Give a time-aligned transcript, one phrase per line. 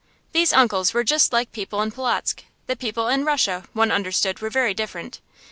[0.31, 4.49] These uncles were just like people in Polotzk; the people in Russia, one understood, were
[4.49, 5.19] very different.